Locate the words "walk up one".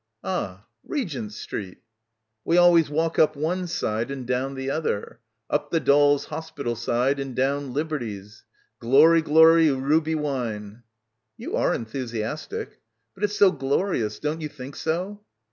2.89-3.67